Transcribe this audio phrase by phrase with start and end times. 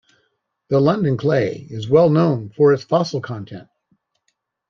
[0.69, 3.67] The London Clay is well known for its fossil content.